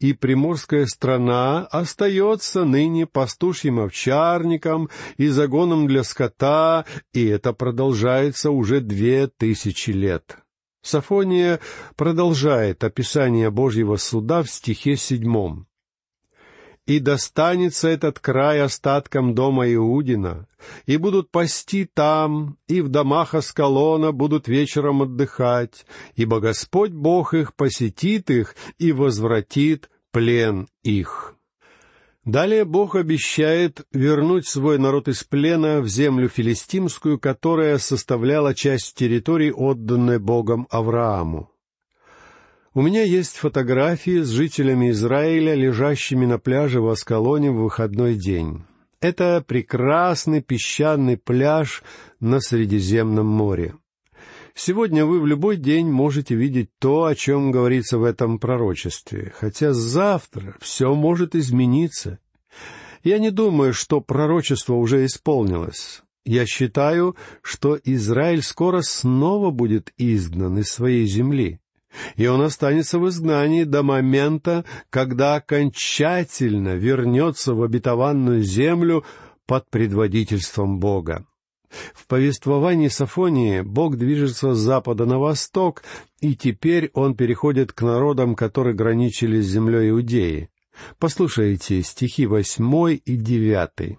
и 0.00 0.12
приморская 0.12 0.86
страна 0.86 1.66
остается 1.66 2.64
ныне 2.64 3.06
пастушьим 3.06 3.80
овчарником 3.80 4.90
и 5.16 5.28
загоном 5.28 5.86
для 5.86 6.04
скота, 6.04 6.84
и 7.12 7.26
это 7.26 7.52
продолжается 7.52 8.50
уже 8.50 8.80
две 8.80 9.26
тысячи 9.26 9.90
лет. 9.90 10.38
Сафония 10.82 11.60
продолжает 11.96 12.82
описание 12.82 13.50
Божьего 13.50 13.96
суда 13.96 14.42
в 14.42 14.50
стихе 14.50 14.96
седьмом 14.96 15.66
и 16.86 16.98
достанется 16.98 17.88
этот 17.88 18.18
край 18.18 18.60
остаткам 18.60 19.34
дома 19.34 19.72
Иудина, 19.72 20.46
и 20.86 20.96
будут 20.96 21.30
пасти 21.30 21.88
там, 21.92 22.58
и 22.66 22.80
в 22.80 22.88
домах 22.88 23.34
Аскалона 23.34 24.12
будут 24.12 24.48
вечером 24.48 25.02
отдыхать, 25.02 25.86
ибо 26.16 26.40
Господь 26.40 26.92
Бог 26.92 27.34
их 27.34 27.54
посетит 27.54 28.30
их 28.30 28.56
и 28.78 28.92
возвратит 28.92 29.90
плен 30.10 30.68
их». 30.82 31.36
Далее 32.24 32.64
Бог 32.64 32.94
обещает 32.94 33.84
вернуть 33.92 34.46
свой 34.46 34.78
народ 34.78 35.08
из 35.08 35.24
плена 35.24 35.80
в 35.80 35.88
землю 35.88 36.28
филистимскую, 36.28 37.18
которая 37.18 37.78
составляла 37.78 38.54
часть 38.54 38.94
территории, 38.94 39.50
отданной 39.50 40.20
Богом 40.20 40.68
Аврааму. 40.70 41.51
У 42.74 42.80
меня 42.80 43.02
есть 43.02 43.36
фотографии 43.36 44.22
с 44.22 44.30
жителями 44.30 44.92
Израиля, 44.92 45.54
лежащими 45.54 46.24
на 46.24 46.38
пляже 46.38 46.80
в 46.80 46.88
Аскалоне 46.88 47.50
в 47.50 47.56
выходной 47.56 48.14
день. 48.14 48.62
Это 48.98 49.44
прекрасный 49.46 50.40
песчаный 50.40 51.18
пляж 51.18 51.82
на 52.18 52.40
Средиземном 52.40 53.26
море. 53.26 53.74
Сегодня 54.54 55.04
вы 55.04 55.20
в 55.20 55.26
любой 55.26 55.58
день 55.58 55.90
можете 55.90 56.34
видеть 56.34 56.70
то, 56.78 57.04
о 57.04 57.14
чем 57.14 57.50
говорится 57.50 57.98
в 57.98 58.04
этом 58.04 58.38
пророчестве, 58.38 59.34
хотя 59.36 59.74
завтра 59.74 60.54
все 60.58 60.94
может 60.94 61.34
измениться. 61.34 62.20
Я 63.04 63.18
не 63.18 63.30
думаю, 63.30 63.74
что 63.74 64.00
пророчество 64.00 64.76
уже 64.76 65.04
исполнилось. 65.04 66.00
Я 66.24 66.46
считаю, 66.46 67.16
что 67.42 67.78
Израиль 67.84 68.42
скоро 68.42 68.80
снова 68.80 69.50
будет 69.50 69.92
изгнан 69.98 70.56
из 70.56 70.70
своей 70.70 71.04
земли 71.04 71.58
и 72.16 72.26
он 72.26 72.42
останется 72.42 72.98
в 72.98 73.08
изгнании 73.08 73.64
до 73.64 73.82
момента, 73.82 74.64
когда 74.90 75.36
окончательно 75.36 76.74
вернется 76.74 77.54
в 77.54 77.62
обетованную 77.62 78.42
землю 78.42 79.04
под 79.46 79.68
предводительством 79.70 80.78
Бога. 80.78 81.26
В 81.94 82.06
повествовании 82.06 82.88
Сафонии 82.88 83.62
Бог 83.62 83.96
движется 83.96 84.54
с 84.54 84.58
запада 84.58 85.06
на 85.06 85.18
восток, 85.18 85.82
и 86.20 86.36
теперь 86.36 86.90
он 86.92 87.16
переходит 87.16 87.72
к 87.72 87.82
народам, 87.82 88.34
которые 88.34 88.74
граничили 88.74 89.40
с 89.40 89.46
землей 89.46 89.90
Иудеи. 89.90 90.50
Послушайте 90.98 91.82
стихи 91.82 92.26
восьмой 92.26 92.96
и 92.96 93.16
девятый. 93.16 93.98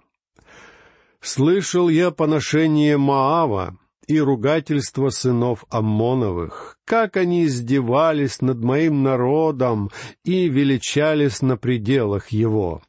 «Слышал 1.20 1.90
я 1.90 2.12
поношение 2.12 2.98
Маава, 2.98 3.78
и 4.08 4.20
ругательство 4.20 5.10
сынов 5.10 5.66
Аммоновых, 5.70 6.78
как 6.86 7.18
они 7.18 7.46
издевались 7.46 8.42
над 8.42 8.64
моим 8.64 9.04
народом 9.04 9.90
и 10.24 10.48
величались 10.48 11.42
на 11.42 11.58
пределах 11.58 12.30
его. 12.30 12.82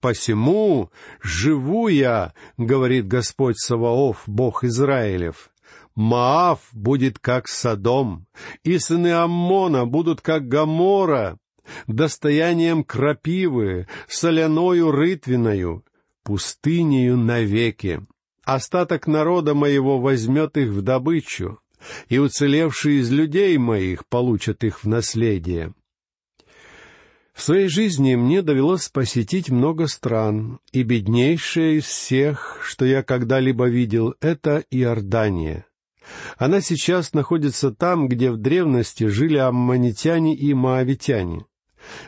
«Посему 0.00 0.90
живу 1.22 1.88
я,— 1.88 2.32
говорит 2.58 3.08
Господь 3.08 3.58
Саваоф, 3.58 4.22
Бог 4.26 4.62
Израилев,— 4.62 5.50
Маав 5.94 6.60
будет 6.72 7.18
как 7.18 7.48
Содом, 7.48 8.26
и 8.62 8.78
сыны 8.78 9.12
Аммона 9.12 9.86
будут 9.86 10.20
как 10.20 10.46
Гамора, 10.46 11.38
достоянием 11.86 12.84
крапивы, 12.84 13.88
соляною 14.06 14.90
рытвиною, 14.92 15.84
пустынею 16.22 17.16
навеки 17.16 18.06
остаток 18.46 19.06
народа 19.06 19.54
моего 19.54 19.98
возьмет 20.00 20.56
их 20.56 20.70
в 20.70 20.80
добычу, 20.80 21.60
и 22.08 22.18
уцелевшие 22.18 23.00
из 23.00 23.10
людей 23.10 23.58
моих 23.58 24.06
получат 24.06 24.64
их 24.64 24.84
в 24.84 24.88
наследие. 24.88 25.74
В 27.34 27.42
своей 27.42 27.68
жизни 27.68 28.14
мне 28.14 28.40
довелось 28.40 28.88
посетить 28.88 29.50
много 29.50 29.88
стран, 29.88 30.60
и 30.72 30.84
беднейшая 30.84 31.72
из 31.72 31.84
всех, 31.84 32.60
что 32.62 32.86
я 32.86 33.02
когда-либо 33.02 33.68
видел, 33.68 34.14
это 34.20 34.64
Иордания. 34.70 35.66
Она 36.38 36.60
сейчас 36.60 37.12
находится 37.12 37.72
там, 37.72 38.08
где 38.08 38.30
в 38.30 38.38
древности 38.38 39.08
жили 39.08 39.36
аммонитяне 39.36 40.34
и 40.34 40.54
моавитяне. 40.54 41.44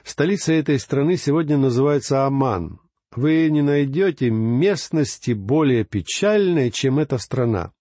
Столица 0.05 0.53
этой 0.55 0.79
страны 0.79 1.16
сегодня 1.16 1.59
называется 1.59 2.24
Аман, 2.24 2.81
вы 3.14 3.49
не 3.51 3.62
найдете 3.62 4.31
местности 4.31 5.33
более 5.33 5.85
печальной, 5.85 6.71
чем 6.71 6.99
эта 6.99 7.18
страна. 7.18 7.73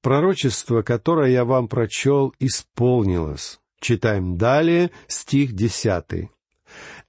Пророчество, 0.00 0.82
которое 0.82 1.30
я 1.30 1.44
вам 1.44 1.68
прочел, 1.68 2.34
исполнилось. 2.38 3.60
Читаем 3.80 4.36
далее 4.36 4.90
стих 5.08 5.52
десятый. 5.52 6.30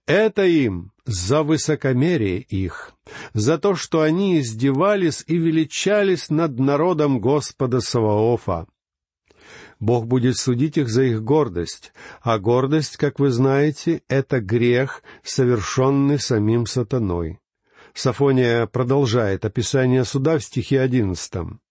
Это 0.06 0.46
им 0.46 0.92
за 1.06 1.44
высокомерие 1.44 2.40
их, 2.40 2.94
за 3.34 3.58
то, 3.58 3.76
что 3.76 4.02
они 4.02 4.40
издевались 4.40 5.24
и 5.26 5.38
величались 5.38 6.30
над 6.30 6.60
народом 6.60 7.20
Господа 7.20 7.80
Саваофа. 7.80 8.68
Бог 9.80 10.08
будет 10.08 10.38
судить 10.38 10.78
их 10.78 10.90
за 10.90 11.04
их 11.04 11.24
гордость, 11.24 11.92
а 12.22 12.40
гордость, 12.40 12.98
как 12.98 13.20
вы 13.20 13.30
знаете, 13.30 14.02
это 14.08 14.40
грех, 14.40 15.04
совершенный 15.24 16.20
самим 16.20 16.66
сатаной. 16.66 17.40
Сафония 17.94 18.68
продолжает 18.68 19.46
описание 19.46 20.04
суда 20.04 20.38
в 20.38 20.44
стихе 20.44 20.82
одиннадцатом. 20.82 21.62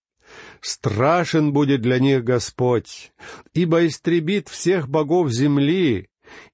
«Страшен 0.60 1.52
будет 1.52 1.82
для 1.82 1.98
них 1.98 2.24
Господь, 2.24 3.12
ибо 3.52 3.86
истребит 3.86 4.48
всех 4.48 4.88
богов 4.88 5.30
земли, 5.30 6.08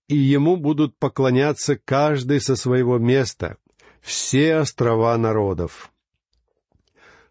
и 0.08 0.16
ему 0.16 0.56
будут 0.56 0.98
поклоняться 0.98 1.76
каждый 1.76 2.40
со 2.40 2.56
своего 2.56 2.98
места, 2.98 3.56
все 4.02 4.56
острова 4.56 5.16
народов». 5.16 5.92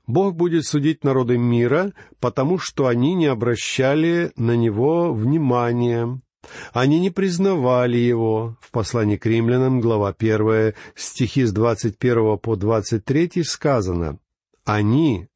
Бог 0.09 0.35
будет 0.35 0.65
судить 0.65 1.03
народы 1.03 1.37
мира, 1.37 1.93
потому 2.19 2.57
что 2.57 2.87
они 2.87 3.13
не 3.13 3.27
обращали 3.27 4.31
на 4.35 4.55
него 4.55 5.13
внимания, 5.13 6.19
они 6.73 6.99
не 6.99 7.11
признавали 7.11 7.97
его. 7.97 8.57
В 8.59 8.71
послании 8.71 9.17
к 9.17 9.27
римлянам, 9.27 9.79
глава 9.79 10.11
первая, 10.13 10.73
стихи 10.95 11.43
с 11.43 11.53
двадцать 11.53 11.99
первого 11.99 12.37
по 12.37 12.55
двадцать 12.55 13.05
третий 13.05 13.43
сказано 13.43 14.17
«Они 14.65 15.27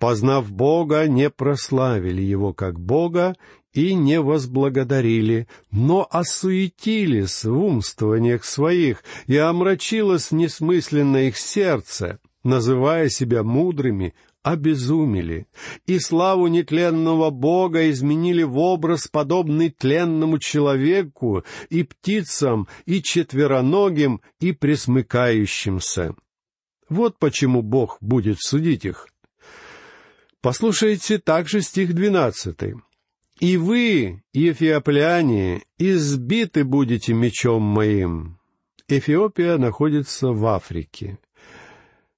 познав 0.00 0.50
Бога, 0.50 1.06
не 1.06 1.30
прославили 1.30 2.22
Его 2.22 2.52
как 2.52 2.80
Бога 2.80 3.36
и 3.72 3.94
не 3.94 4.20
возблагодарили, 4.20 5.46
но 5.70 6.08
осуетились 6.10 7.44
в 7.44 7.56
умствованиях 7.56 8.44
своих, 8.44 9.04
и 9.28 9.36
омрачилось 9.36 10.32
несмысленно 10.32 11.28
их 11.28 11.38
сердце, 11.38 12.18
называя 12.44 13.08
себя 13.08 13.42
мудрыми, 13.42 14.14
обезумели, 14.42 15.46
и 15.86 15.98
славу 15.98 16.48
нетленного 16.48 17.30
Бога 17.30 17.90
изменили 17.90 18.42
в 18.42 18.58
образ, 18.58 19.08
подобный 19.08 19.70
тленному 19.70 20.38
человеку, 20.38 21.44
и 21.70 21.84
птицам, 21.84 22.68
и 22.86 23.02
четвероногим, 23.02 24.20
и 24.40 24.52
пресмыкающимся. 24.52 26.14
Вот 26.88 27.18
почему 27.18 27.62
Бог 27.62 27.98
будет 28.00 28.40
судить 28.40 28.84
их. 28.84 29.08
Послушайте 30.40 31.18
также 31.18 31.62
стих 31.62 31.94
двенадцатый. 31.94 32.74
«И 33.38 33.56
вы, 33.56 34.22
ефиопляне, 34.32 35.62
избиты 35.78 36.64
будете 36.64 37.12
мечом 37.12 37.62
моим». 37.62 38.38
Эфиопия 38.88 39.56
находится 39.56 40.28
в 40.28 40.44
Африке. 40.46 41.18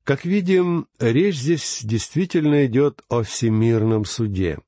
Как 0.05 0.27
видим, 0.27 0.87
речь 0.99 1.37
здесь 1.37 1.81
действительно 1.83 2.67
идет 2.67 3.03
о 3.09 3.23
всемирном 3.23 4.05
суде. 4.05 4.59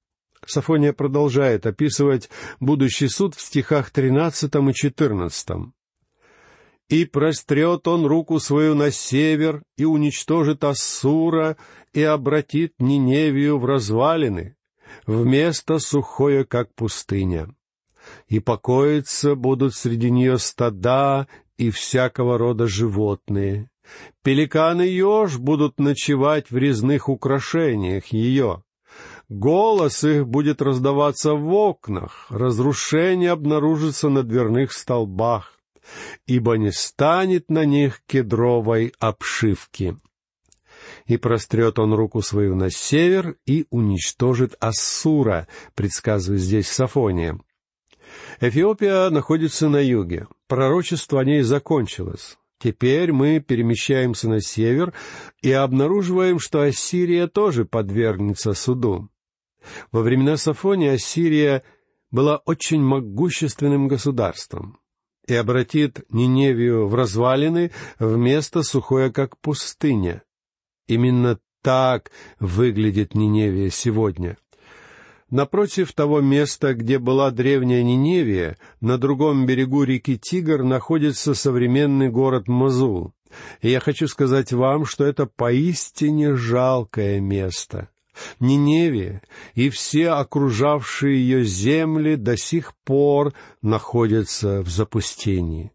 Сафония 0.46 0.94
продолжает 0.94 1.66
описывать 1.66 2.30
будущий 2.58 3.08
суд 3.08 3.34
в 3.34 3.42
стихах 3.42 3.90
тринадцатом 3.90 4.70
и 4.70 4.74
четырнадцатом. 4.74 5.74
«И 6.88 7.04
прострет 7.04 7.86
он 7.86 8.06
руку 8.06 8.38
свою 8.38 8.74
на 8.74 8.90
север, 8.90 9.62
и 9.76 9.84
уничтожит 9.84 10.64
Ассура, 10.64 11.56
и 11.92 12.02
обратит 12.02 12.74
Ниневию 12.78 13.58
в 13.58 13.66
развалины, 13.66 14.56
вместо 15.04 15.80
сухое, 15.80 16.44
как 16.44 16.72
пустыня. 16.74 17.48
И 18.28 18.38
покоиться 18.38 19.34
будут 19.34 19.74
среди 19.74 20.10
нее 20.10 20.38
стада 20.38 21.26
и 21.58 21.70
всякого 21.70 22.38
рода 22.38 22.68
животные, 22.68 23.68
Пеликан 24.22 24.82
и 24.82 24.88
еж 24.88 25.38
будут 25.38 25.78
ночевать 25.78 26.50
в 26.50 26.56
резных 26.56 27.08
украшениях 27.08 28.06
ее. 28.06 28.62
Голос 29.28 30.04
их 30.04 30.26
будет 30.26 30.62
раздаваться 30.62 31.34
в 31.34 31.52
окнах, 31.52 32.26
разрушение 32.30 33.32
обнаружится 33.32 34.08
на 34.08 34.22
дверных 34.22 34.72
столбах, 34.72 35.58
ибо 36.26 36.56
не 36.56 36.70
станет 36.70 37.50
на 37.50 37.64
них 37.64 38.02
кедровой 38.06 38.92
обшивки. 39.00 39.96
И 41.06 41.16
прострет 41.16 41.78
он 41.78 41.94
руку 41.94 42.22
свою 42.22 42.54
на 42.54 42.70
север 42.70 43.36
и 43.46 43.66
уничтожит 43.70 44.54
Ассура, 44.60 45.48
предсказывает 45.74 46.40
здесь 46.40 46.68
Сафония. 46.68 47.38
Эфиопия 48.40 49.10
находится 49.10 49.68
на 49.68 49.78
юге. 49.78 50.28
Пророчество 50.46 51.20
о 51.20 51.24
ней 51.24 51.42
закончилось. 51.42 52.38
Теперь 52.58 53.12
мы 53.12 53.40
перемещаемся 53.40 54.28
на 54.28 54.40
север 54.40 54.94
и 55.42 55.52
обнаруживаем, 55.52 56.38
что 56.38 56.62
Ассирия 56.62 57.26
тоже 57.26 57.64
подвергнется 57.64 58.54
суду. 58.54 59.10
Во 59.92 60.02
времена 60.02 60.36
Сафония 60.36 60.92
Ассирия 60.92 61.62
была 62.10 62.38
очень 62.38 62.80
могущественным 62.80 63.88
государством 63.88 64.78
и 65.26 65.34
обратит 65.34 66.04
Ниневию 66.08 66.86
в 66.86 66.94
развалины 66.94 67.72
вместо 67.98 68.62
сухое, 68.62 69.12
как 69.12 69.38
пустыня. 69.38 70.22
Именно 70.86 71.40
так 71.62 72.12
выглядит 72.38 73.14
Ниневия 73.14 73.70
сегодня. 73.70 74.38
Напротив 75.30 75.92
того 75.92 76.20
места, 76.20 76.74
где 76.74 77.00
была 77.00 77.32
древняя 77.32 77.82
Ниневия, 77.82 78.56
на 78.80 78.96
другом 78.96 79.44
берегу 79.44 79.82
реки 79.82 80.16
Тигр 80.16 80.62
находится 80.62 81.34
современный 81.34 82.10
город 82.10 82.46
Мазул. 82.46 83.12
И 83.60 83.70
я 83.70 83.80
хочу 83.80 84.06
сказать 84.06 84.52
вам, 84.52 84.84
что 84.84 85.04
это 85.04 85.26
поистине 85.26 86.36
жалкое 86.36 87.20
место. 87.20 87.88
Ниневия 88.38 89.20
и 89.54 89.68
все 89.68 90.10
окружавшие 90.10 91.16
ее 91.16 91.44
земли 91.44 92.16
до 92.16 92.36
сих 92.36 92.74
пор 92.84 93.34
находятся 93.62 94.62
в 94.62 94.68
запустении. 94.68 95.72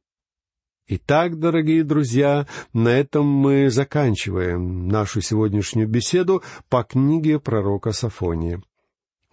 Итак, 0.87 1.39
дорогие 1.39 1.83
друзья, 1.83 2.47
на 2.73 2.89
этом 2.89 3.25
мы 3.25 3.69
заканчиваем 3.69 4.87
нашу 4.87 5.21
сегодняшнюю 5.21 5.87
беседу 5.87 6.41
по 6.69 6.83
книге 6.83 7.39
пророка 7.39 7.91
Сафония. 7.91 8.61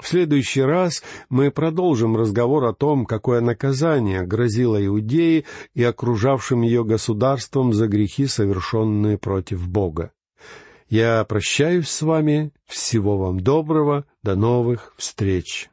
В 0.00 0.06
следующий 0.06 0.62
раз 0.62 1.02
мы 1.28 1.50
продолжим 1.50 2.16
разговор 2.16 2.64
о 2.66 2.72
том, 2.72 3.04
какое 3.04 3.40
наказание 3.40 4.24
грозило 4.24 4.84
Иудее 4.84 5.44
и 5.74 5.82
окружавшим 5.82 6.62
ее 6.62 6.84
государствам 6.84 7.72
за 7.72 7.88
грехи, 7.88 8.26
совершенные 8.26 9.18
против 9.18 9.68
Бога. 9.68 10.12
Я 10.88 11.24
прощаюсь 11.24 11.88
с 11.88 12.02
вами. 12.02 12.52
Всего 12.64 13.18
вам 13.18 13.40
доброго. 13.40 14.04
До 14.22 14.36
новых 14.36 14.94
встреч. 14.96 15.68